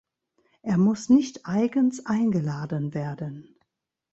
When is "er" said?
0.63-0.79